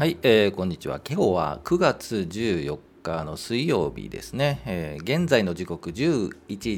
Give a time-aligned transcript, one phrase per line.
[0.00, 0.98] はい、えー、こんにちは。
[1.06, 4.62] 今日は9月14日の水曜日ですね。
[4.64, 6.70] えー、現在の時刻11時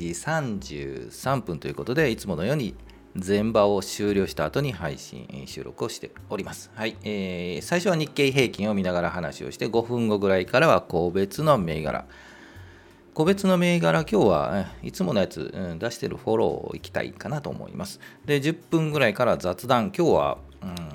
[1.06, 2.74] 33分ということで、いつものように
[3.14, 6.72] 前場を終了した後に配信収録をしております。
[6.74, 12.06] はい、えー、最初は日経平均を見ながら話をして、5分後ぐらいからは個別の銘柄。
[13.14, 18.00] 個別の銘柄、今日はいつものやつ、うん、出してるフォローをいきたいかなと思います。
[18.26, 19.92] で、10分ぐらいから雑談。
[19.96, 20.38] 今日は、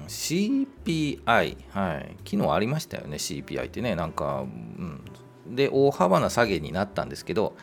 [0.07, 7.55] CPI、はい、昨日ありましたよね、CPI ってね、なんか、うん、で、大幅な下げになったんですけど、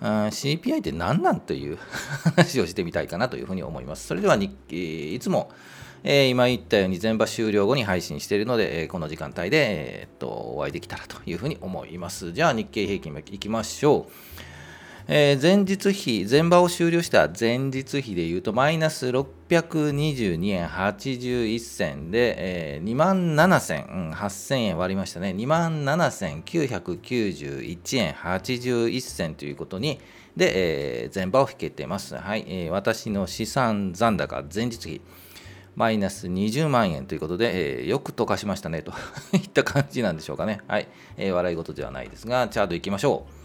[0.00, 1.78] CPI って何なんという
[2.36, 4.06] 話をしてみたいかなというふうに思います。
[4.06, 4.52] それでは日
[5.14, 5.50] いつも、
[6.04, 12.32] えー、今言ったように全場終了後に配信しているので、えー、この時間帯で、えー、っとお会いできたらというふうに思います。
[12.32, 14.12] じゃあ日経平均いきましょう。
[15.08, 22.34] えー、前日比、前場を終了した前日比でいうと、マイナス622円81銭で、
[22.76, 25.30] えー、2万7000、うん、8000円割りましたね。
[25.30, 30.00] 2万7991円81銭ということに、
[30.36, 32.16] で、えー、前場を引けてます。
[32.16, 35.00] はい、えー、私の資産残高、前日比。
[35.76, 38.92] マイナス20万円ということで、えー、よく溶かしましたねと
[39.34, 40.62] いった感じなんでしょうかね。
[40.66, 43.35] はい、えー、笑い事ではないですが、チャートいきましょう。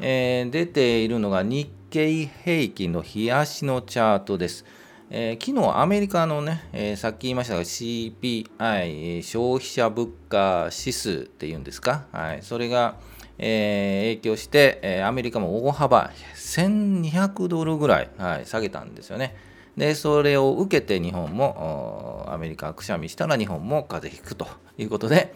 [0.00, 4.64] えー、出ているのが日経平均の冷やしのチャートです。
[5.10, 12.96] えー、昨日アメリカのね、えー、さっき言いましたが CPI、消費者物価指数っていうんですか、はい、それが、
[13.38, 19.34] えー、影響して、えアメリカも大幅1200ドルぐらい、はい、下げたんですよね。
[19.78, 24.46] で、それを受けて日本もアメリカくしゃみしたら日本も風邪ひくと
[24.76, 25.34] いうことで、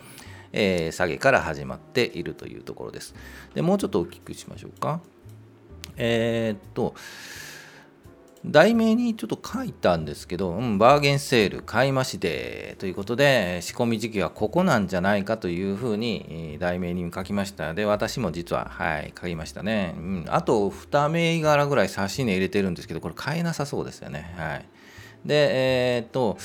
[0.52, 3.14] えー、下げから始まっているというところです。
[3.54, 5.00] でもうちょっと大きくしましょうか。
[5.96, 6.94] えー、っと、
[8.44, 17.72] 題名にちょっと書いたんですけど、うん、バーゲンセール買い増しでということで、仕込み時期はここなんじゃないかというふうに題名に書きました。
[17.72, 19.94] で、私も実は、はい、書きましたね。
[19.96, 24.34] うん、あと2銘柄ぐらい差し値入れてるんですけど、これ買えなさそうですよね。
[24.36, 24.66] はい。
[25.24, 26.36] で、えー、っと、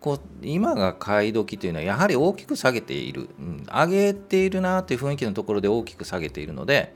[0.00, 6.94] こう今が買い時というのはやはり大きく下げている、うん、上げているなという雰囲気のところで大きく下げているので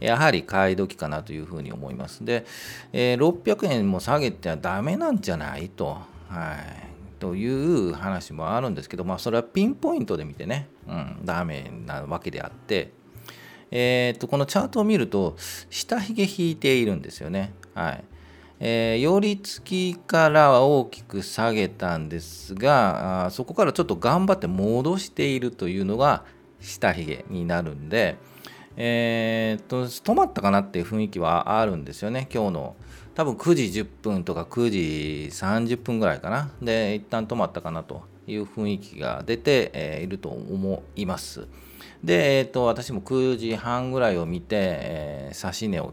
[0.00, 2.24] やはり買い時かなというふうに思います。
[2.24, 2.44] で、
[2.92, 5.98] えー、600円も下げてはダメなんじゃないと、
[6.28, 12.92] はい、という話もあるんですけど、まあ、それはピンポイントで見てね、うん、ダメなわけであって、
[13.70, 15.36] えー、とこのチャートを見ると
[15.70, 17.52] 下髭引いているんですよね。
[17.74, 18.04] はい。
[18.66, 26.24] えー、寄り付きからは大きく下げたんですがあそこからちょっと頑張って戻しているというのが
[26.62, 28.16] 下髭になるんで、
[28.78, 32.76] えー、っと止まったかなっていう雰囲気はあるんですよね今日の。
[33.14, 36.50] 多分9時10分とか9時30分ぐらいかな。
[36.62, 41.46] で一旦止まったかなという雰囲気が出て、えー、いると思います。
[42.02, 45.92] で、えー、っと私も9時半ぐらいを見て、えー、指し値を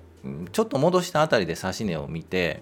[0.52, 2.62] ちょっと戻したあたりで指し値を見て、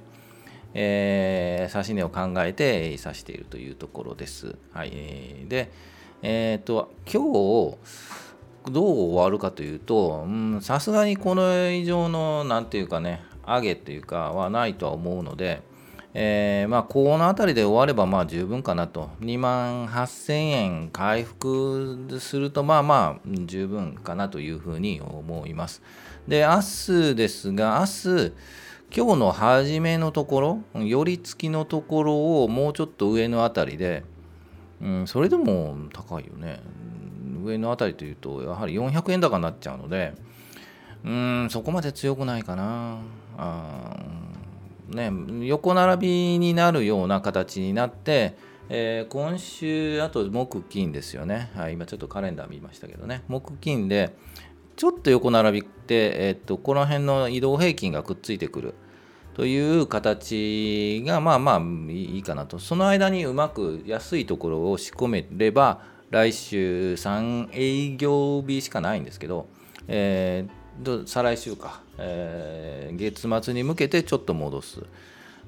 [0.73, 4.55] えー、指し値を考えて指しているというところです。
[4.73, 4.91] はい、
[5.47, 5.71] で、
[6.21, 7.77] えっ、ー、と、今日、
[8.71, 10.27] どう終わるかというと、
[10.61, 15.61] さすがにこの以上の、なんていうかね、上げというかはないとは思うので、
[16.13, 19.11] えー、まあ、この辺りで終わればまあ十分かなと。
[19.21, 25.83] 2万8000円回復すると、まあまあ十分かなというふうに思います。
[26.27, 28.33] で、明日ですが、明日、
[28.95, 34.03] 今日の初めのところ、寄り付きのところをもうちょっと上の辺りで、
[34.81, 36.59] うん、それでも高いよね。
[37.43, 40.13] 上の辺りというと、やはり400円高になっちゃうので、
[41.03, 42.99] うん、そこまで強くないかな。
[43.37, 43.95] あ
[44.89, 45.11] ね、
[45.45, 48.35] 横並びになるような形になって、
[48.69, 54.15] えー、今週、あと木金ですよね、はい、今ちょっとカレンダー見ましたけどね、木金で、
[54.79, 58.75] ちょっと横並びって、え、っとこの辺の移動平均がくっついてくる
[59.33, 65.81] という形が、まあまあいいかなと、その間にうまく安いところを仕込めれば、
[66.11, 69.49] 来週3営業日しかないんですけど、
[69.89, 70.59] えー
[71.05, 74.81] 再来週か、えー、月末に向けてちょっと戻す。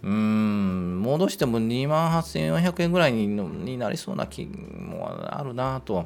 [0.03, 6.05] うん、戻しても2万8400円ぐらいになりそうな気もあるなと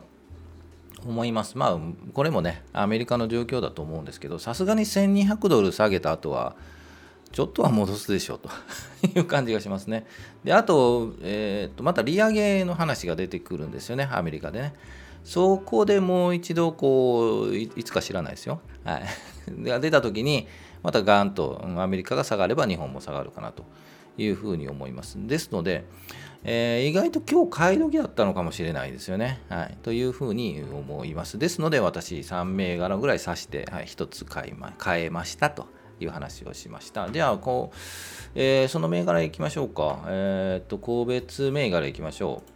[1.05, 1.57] 思います。
[1.57, 1.79] まあ、
[2.13, 6.55] これもね、アメリカの状況だと思うんですけど、さすがに1200ドル下げた後は、
[7.31, 8.49] ちょっとは戻すでしょうと
[9.19, 10.05] いう感じがしますね。
[10.43, 14.73] で、あと、えー、とまた利上げの話が出てくるんですよね、アメリカでね。
[15.25, 18.61] そこでもう一度こういつか知らないですよ。
[18.83, 19.03] はい、
[19.81, 20.47] 出た時に
[20.83, 23.65] またガンとアメリカが下がれば日本も下がるかなと
[24.19, 25.17] いうふうに思います。
[25.17, 25.83] ですので、
[26.47, 29.41] えー、意外と今日買い時だったのかもしれないですよね。
[29.49, 31.39] はい、というふうに思います。
[31.39, 35.65] ですので私3銘柄ぐらい指して、はい、1つ買い、ま、買えましたと
[35.99, 37.07] いう話をしました。
[37.07, 37.75] ではこう、
[38.35, 40.03] えー、その銘柄いきましょうか。
[40.07, 42.51] えっ、と個別銘柄いきましょう。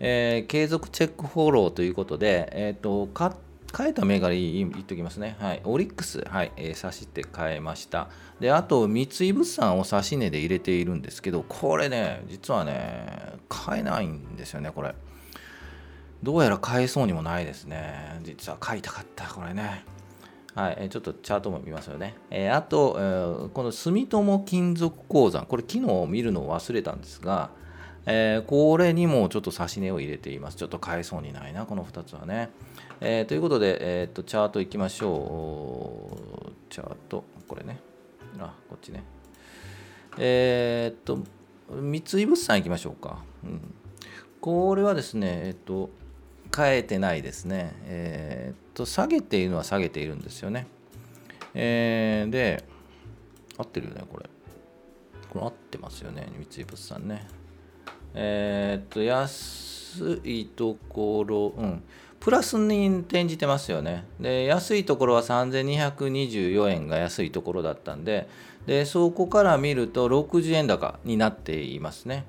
[0.00, 3.32] えー、継続チェックフォローということで、えっ、と買っ
[3.76, 5.36] 変えた銘柄言っときますね。
[5.40, 5.62] はい。
[5.64, 8.10] オリックス、はい、えー、差して変えました。
[8.38, 14.94] で、あと、三井物産を差し値で入れているんですけど、これね、実はね、買えないんですよね、これ。
[16.22, 18.20] どうやら買えそうにもないですね。
[18.22, 19.84] 実は買いたかった、これね。
[20.54, 22.14] はい、ちょっとチャートも見ますよね。
[22.30, 27.50] えー、あと、えー、この住友金属鉱山、これ昨日見るのを忘れたんですが、
[28.06, 30.56] えー、これにもちょっと差し値を入れています。
[30.56, 32.50] ちょっと買えそうにないな、この2つはね。
[33.00, 36.18] えー、ということで、えー、っと、チャートいきましょ
[36.48, 36.52] う。
[36.70, 37.78] チャート、これね。
[38.38, 39.04] あ、こっちね。
[40.18, 41.20] えー、っと、
[41.70, 43.18] 三井物産いきましょうか。
[43.44, 43.74] うん、
[44.40, 45.90] これはですね、えっと、
[46.54, 47.72] 変えてないですね。
[47.84, 50.66] え、っと、下げているのは下げているんですよね。
[51.54, 52.64] えー、で、
[53.56, 54.28] 合ってるよね、これ。
[55.30, 57.26] これ合ってますよね、三井物産ね。
[58.14, 61.82] えー、っと、安いところ、うん。
[62.20, 64.04] プラスに転じてますよね。
[64.20, 68.28] で、安いところは3224円が安いところだったんで、
[68.66, 72.24] で、そこから見ると60円高になっていますね。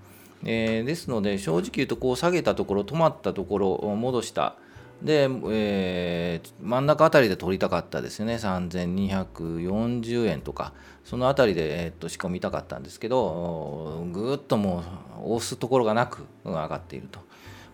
[0.46, 4.56] えー、ですので、正直言うと、こう下げたところ、止まったところを戻した。
[5.04, 8.36] で、えー、真ん中あたりで取りたかったですよね。
[8.36, 10.74] 3240円とか、
[11.04, 14.84] そのあたりで、えー、っと仕込みたかったんですけど、ぐっとも
[15.26, 17.20] う押すところがなく上がっていると。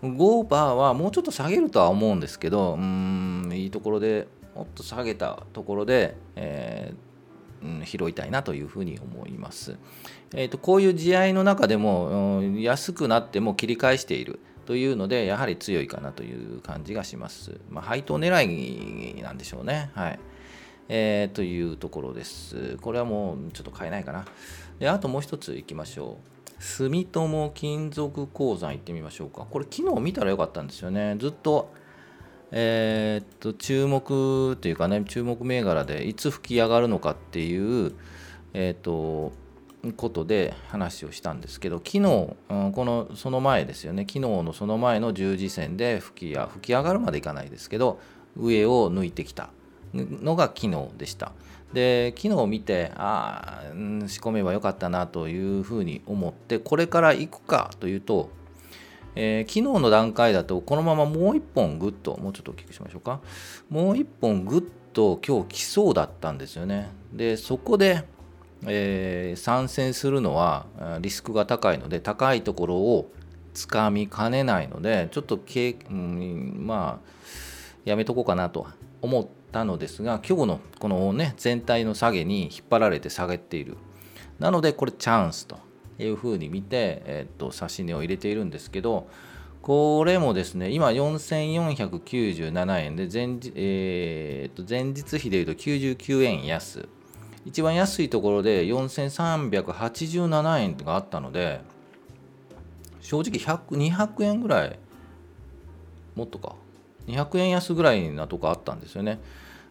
[0.02, 9.78] 5バーはもうちょっと下げるとは思うんですけど、うん、いいところでもっと下げたところで、えー、うん、拾いたいなというふうに思います。
[10.34, 14.40] えーと、こういう試合の中でも、うん、安くなっても切り返している
[14.70, 17.60] というので、やはり強いかなという感じがします。
[17.72, 19.90] まあ、配当狙いなんでしょうね。
[19.96, 20.20] はい。
[20.90, 22.78] えー、というところです。
[22.78, 24.26] これはもうちょっと買えないかな。
[24.78, 26.20] で、あともう一ついきましょ
[26.60, 26.62] う。
[26.62, 29.48] 住友金属鉱山行ってみましょうか。
[29.50, 31.16] これ昨日見たらよかったんですよね。
[31.18, 31.74] ずっと、
[32.52, 37.94] えー、っと、注目というかね、注目銘柄でいつ吹き上がるのかっていう、
[38.54, 39.32] えー、っと、
[39.96, 48.00] ことで話をしたんですけど、昨日、このその前ですよね、昨日のその前の十字線で吹きや吹き上がるまでいかないですけど、
[48.38, 49.50] 上を抜いてきた。
[49.94, 51.32] のが昨日でした。
[51.74, 58.32] で昨日見てああ、仕込めばよかったなというふうに思ってこれから行くかというと、
[59.16, 63.22] えー、昨日の段階だとこのままもう一本グッともうちょっと大きくしましょうか。
[63.70, 66.90] もう一本グッと今日来そうだったんですよね。
[67.14, 68.04] でそこで、
[68.66, 70.66] えー、参戦するのは
[71.02, 73.12] リスクが高いので高いところを
[73.54, 77.10] つかみかねないのでちょっとけ、うん、まあ
[77.86, 78.68] やめとこうかなと
[79.02, 83.78] 思ったのですが今日のこのね全体の下げに引っ張られて下げている。
[84.40, 85.58] なのでこれチャンスと
[85.98, 89.10] いうふうに見て、えっと指し値を入れているんですけど
[89.62, 96.88] これもですね今4497円で前,、えー、と前日比でいうと99円安。
[97.46, 101.62] 一番安いところで4387円があったので
[103.02, 104.80] 正直200円ぐらい
[106.16, 106.56] もっとか
[107.08, 109.20] 200円安ぐらいなとこあったんですよね。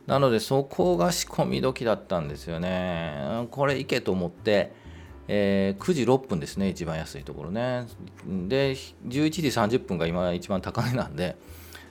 [0.06, 3.46] なのでそこが仕込み時だったんですよね。
[3.50, 4.72] これいけと思って、
[5.28, 7.86] えー、9時6分ですね、一番安いところね。
[8.26, 9.42] で、11時
[9.78, 11.36] 30分が今一番高値なんで、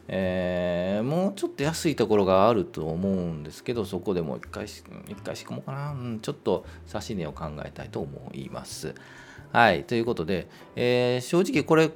[0.09, 4.83] えー、もうちょっと安いところがあると思うんですけど、そこでもう一回一
[5.23, 8.95] 回仕込もうかな、ちょっと指し値を考えたいと思います。
[9.51, 11.91] はい、ということで、えー、正直これ、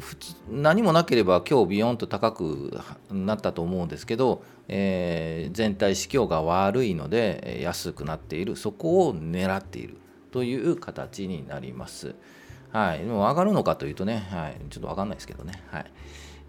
[0.00, 2.78] 普通何もなければ今日ビヨンと高く
[3.10, 9.96] なったと思うんですけど、えー、全体市況が悪いので安くなっているそこを狙っている
[10.32, 12.14] という形になります。
[12.72, 15.62] はい、でも上がるのかというとね、はい、ちょっと分かんないですけどね。
[15.70, 15.90] はい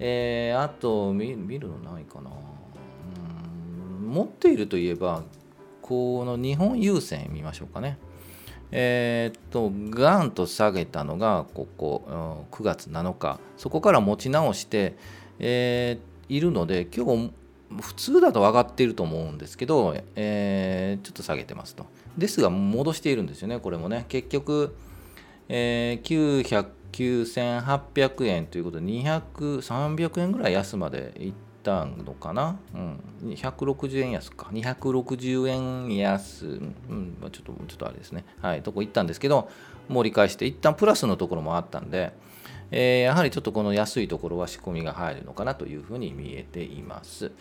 [0.03, 2.31] えー、あと見るのないかな。
[4.01, 5.23] うん持っているといえば
[5.83, 7.99] この日本郵船見ましょうかね。
[8.71, 14.95] えー、っとガンと下げたのがここ9月7日そこから持ち直して、
[15.37, 17.31] えー、いるので今日
[17.79, 21.85] 普通だと上がっていると思うんですけど、えー、ちょっと下げてますと。
[22.17, 24.05] ですが戻しているんですよねこれもね。
[24.09, 24.75] 結局、
[25.47, 29.21] えー、9800円ということで200、
[29.59, 31.33] 300円ぐらい安までいっ
[31.63, 32.99] たのかな、うん、
[33.31, 36.49] 160円安か、260円安、う
[36.93, 39.49] ん、ちょっと、ちょっとあれですね、はい、とこ行ったんですけど、
[39.89, 42.13] 盛り返して一旦プラスのところもあったんで、
[42.71, 47.31] えー、やはりちょっとこの安いところは仕込みが入るのかなというふうに見えています。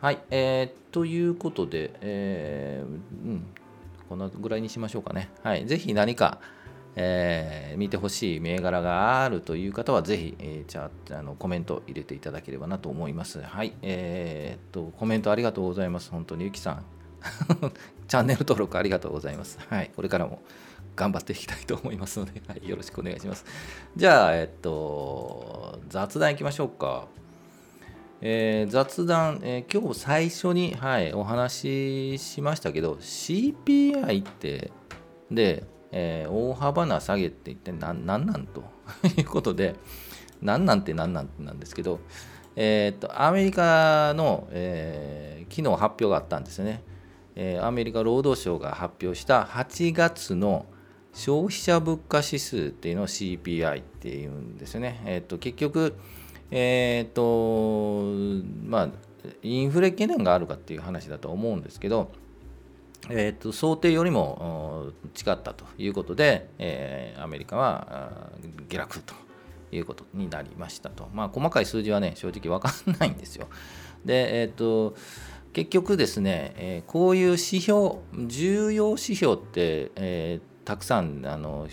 [0.00, 3.46] はい、えー、ということで、えー、うん、
[4.08, 5.30] このぐらいにしましょうかね。
[5.44, 6.40] はい、ぜひ何か、
[6.94, 13.40] えー、見てほしい銘柄があるという方は、ぜひ、えー、じゃああのコメント入れていただければなと思います。
[13.40, 16.10] はい、えー、っと、コメントありがとうございます。
[16.10, 16.84] 本当にゆきさん。
[18.08, 19.58] チャンネル登録ありがとうございます。
[19.68, 20.42] はい、これからも
[20.96, 23.44] 頑張っていきたいと思いますので、はい、よろしくお願いします。
[23.96, 27.06] じゃあ、えっと、雑談いきましょうか。
[28.24, 34.70] えー、雑談、えー、今日最初に、はい、お話ししましたけど CPI って
[35.28, 38.64] で、えー、大幅な下げって一体何何なんと？
[39.16, 39.76] いうことで
[40.40, 42.00] 何なんて何なんてなんですけど、
[42.56, 46.82] えー、っとアメリカの、えー、昨日発表があったんですね、
[47.36, 50.66] えー、アメリカ労働省が発表した8月の
[51.12, 55.94] 消費者物価指数っていうのを CPI っていうんですよね、えー、っと結局
[56.50, 58.02] えっ、と
[58.66, 58.88] まあ
[59.42, 62.12] インフレ懸念があるかっていう話だと思うんですけど、
[63.10, 68.30] えーと、想定よりも違ったということで、えー、アメリカは
[68.68, 69.14] 下落と
[69.72, 71.08] いうことになりましたと。
[71.12, 73.48] まあ、細かい数字はね、正直分かんないんですよ。
[74.04, 74.94] で、えっ、ー、と、
[75.52, 81.68] 結局ですね、えー、こういう指標、重要指標って、えー、たくさんあの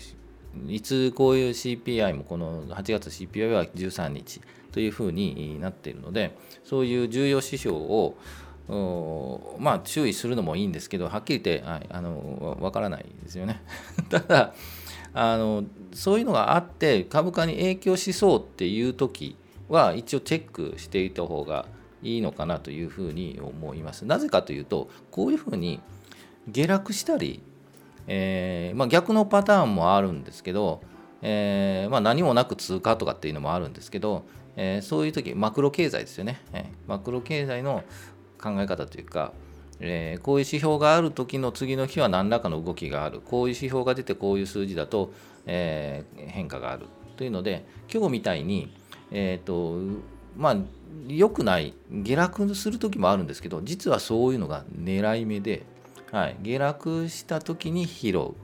[0.68, 4.40] いつこういう CPI もこの8月 CPI は13日
[4.72, 8.16] というふうになっているのでそういう重要指標を
[9.58, 13.62] まあ注意するのもいいんですけどはっきり言って、はい、あの分からないですよね。
[14.08, 14.54] ただ
[15.12, 19.36] あのそういうのがあって株価に影響しそうっていう時
[19.68, 21.66] は一応チェックしていた方が
[22.02, 24.06] いいのかなというふうに思います。
[24.06, 25.80] なぜかというとこういうふうに
[26.48, 27.42] 下落したり
[28.12, 30.82] えー、まあ、逆のパターンもあるんですけど、
[31.22, 34.24] えー、まあ、何もなく通過とかっていうのもあるんですけど、
[34.56, 37.84] えー、そういう時マクロ経済ですよね、えマクロ経済の
[38.40, 39.32] 考え方というか、
[39.80, 45.12] えこういう指標がある時の次の日は何らかの動きがあるこういう指標が出てこういう数字だと、
[45.46, 48.74] え変化があるというので今日みたいに、
[49.10, 50.00] えーと
[50.36, 50.56] まあ、
[51.08, 55.64] 良くない下落する時もあるんですけど実はそういうのが狙い目で、
[56.12, 58.34] はい、下落した時に拾う。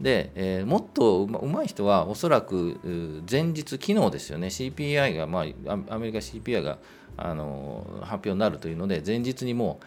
[0.00, 6.78] で、えー、もっとうまい人はおそらく前日、昨日ですよね、CPI が、まあ、アメリカ CPI が
[7.16, 9.86] あの発表になるというので、前日にもう、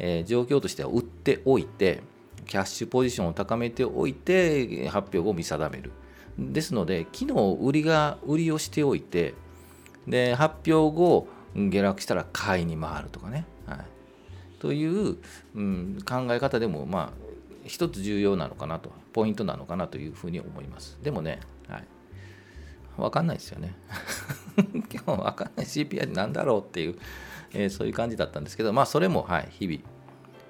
[0.00, 2.02] えー、状況としては売っておいて、
[2.46, 5.92] キャッシュポジションを高めておいて、発表を見定める。
[6.36, 9.34] ですので、昨日売りが売りをしておいて、
[10.08, 13.46] で発表後、下落したら買いに回るとかね。
[13.66, 13.78] はい
[14.64, 15.18] という、
[15.54, 17.23] うん、考え方でもまあ
[17.64, 20.98] 一つ重要なのかなとポイントなのかなというふうに思います。
[21.02, 21.84] でもね、はい、
[22.96, 23.74] 分かんないですよね。
[24.92, 25.66] 今日分かんない。
[25.66, 26.96] CPI なんだろうっていう、
[27.52, 29.80] えー、そういう感じだったんですけどまあそれも、はい、日々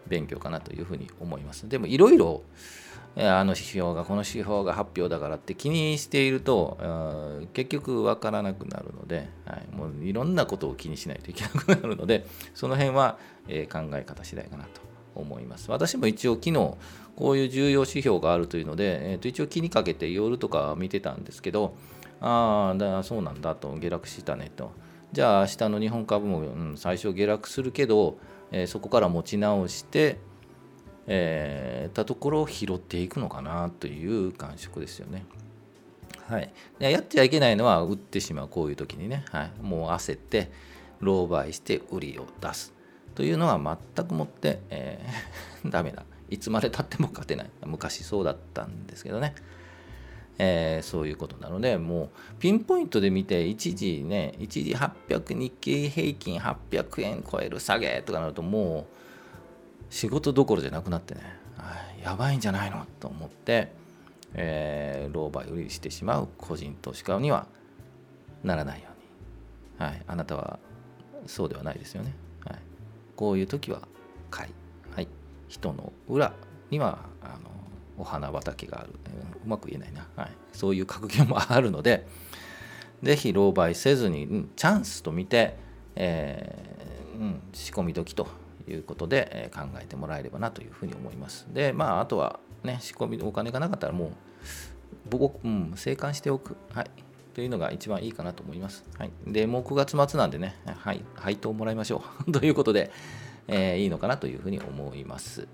[0.07, 1.69] 勉強かなというふうに思います。
[1.69, 2.43] でもいろいろ
[3.17, 14.81] あの指標がこの指標が発表だからって気にしていると結局分からなくなるので、はい、もういろんなことを気にしないといけなくなるのでその辺は、え考え方次第かなと
[15.15, 15.71] 思います。
[15.71, 16.55] 私も一応昨日
[17.17, 21.77] こういう重要指標があるというので、えー、と一応気にかけて夜とか見てたんですけど
[22.21, 24.73] ああそうなんだと下落したねと。
[25.13, 28.19] じゃあ明日の日本株も、うん、最初下落するけど、
[28.51, 30.19] えー、そこから持ち直して
[31.07, 35.25] えー、たところを拾っていくのかなという感触ですよね。
[36.27, 40.51] はい、やっちゃいけないのは売ってしまうこういう時にね、はい、もう焦って
[41.03, 42.74] 狼狽して売りを出す。
[43.15, 46.05] というのは全くもって、えー、 ダメだ。
[46.31, 47.51] いつまでたっても勝てない。
[47.65, 49.35] 昔そうだったんですけどね、
[50.39, 52.09] えー、そういうことなのでもう
[52.41, 58.87] ピンポイントで見て一時ね一時800日経平均800円超える下げとかなるとも
[59.91, 61.45] う仕事どころじゃなくなってね。
[62.03, 63.73] やばいんじゃないのと思って、
[64.35, 66.29] えー、狼狽売りしてしまう。
[66.37, 67.47] 個人投資家には
[68.43, 68.89] ならないよ
[69.79, 70.59] うに、はい、あなたは
[71.27, 72.15] そうではないですよね、
[73.17, 73.83] こういう時は
[74.31, 74.53] 買い、
[74.95, 75.09] はい、
[75.49, 76.33] 人の裏
[76.71, 77.51] にはあの
[77.99, 78.91] お花畑がある、
[79.45, 82.07] うまく言えないな、はい、そういう格言もあるので
[83.03, 85.57] ぜひ狼狽せずに、うん、チャンスと見て、
[85.95, 88.27] えーうん、仕込み時と
[88.69, 91.47] いうことでえ考えてもらえればなというふうに思います。
[91.53, 94.11] で、まあ、あとはね、仕込みお金がなかったらもう、
[95.11, 96.57] 僕、うん、生還しておく。
[96.73, 96.91] はい。
[97.35, 98.85] というのが一番いいかなと思います。
[98.99, 99.11] はい。
[99.27, 102.31] で、もう9月末なんでね、はい、配当もらいましょう。
[102.33, 102.91] ということで、
[103.49, 105.47] えー、いいのかなというふうに思います。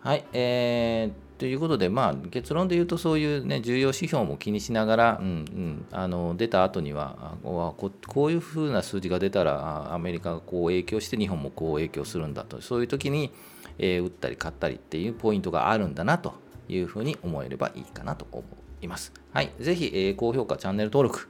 [0.00, 13.30] はい、えー、ということで、まあ、結論で言うとそういう、ね、重要指標も気にしながら、うんうん、あの出た後にはここういうふうな数字が出たらアメリカがこう影響して日本もこう影響するんだとそういう時に、
[13.78, 16.32] えー、打ったり買ったりっていうポイントがあるんだなと
[16.68, 18.42] いうふうに思えればいいかなと思
[18.82, 19.12] います。
[19.32, 21.28] はい、ぜひ、えー、高評価、チャンネル登録、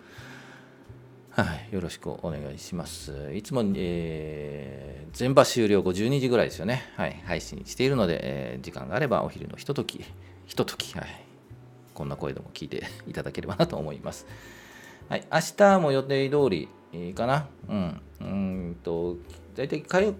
[1.30, 3.33] はい、よろしくお願いします。
[3.35, 6.90] いつも、えー、全場終了後12時ぐらいですよね。
[6.97, 10.04] はい、配信しているので、えー、時間があればお昼のひととき、
[10.47, 11.07] ひととき、はい、
[11.95, 14.26] こんな声でも聞いていただければなと思います。
[15.09, 16.69] はい、明日も予定通り、
[17.14, 17.47] かな。
[17.68, 18.00] うん。
[18.20, 19.16] うんと、
[19.54, 20.14] 大体火曜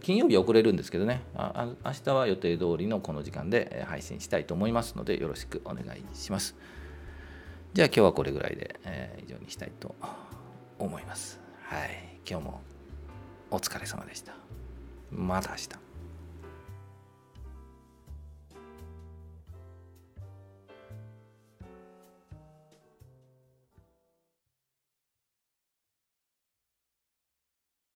[0.00, 1.22] 金曜日遅れるんですけどね。
[1.34, 6.54] あ明日は予定通りのこの時間で配信したいと思いますのでよろしくお願いします。
[7.74, 9.94] じゃあ今日はこれぐらいで、えー、以上にしたいと
[10.78, 11.40] 思います。
[11.62, 12.18] はい。
[12.28, 12.60] 今日も
[13.50, 14.34] お疲れ様でした。
[15.10, 15.87] また明日。